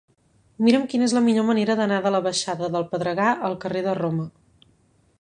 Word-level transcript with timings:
Mira'm 0.67 0.85
quina 0.93 1.09
és 1.09 1.13
la 1.17 1.21
millor 1.25 1.45
manera 1.51 1.77
d'anar 1.81 2.01
de 2.07 2.13
la 2.15 2.23
baixada 2.31 2.73
del 2.77 2.91
Pedregar 2.95 3.31
al 3.51 3.59
carrer 3.67 3.89
de 3.91 3.99
Roma. 4.05 4.31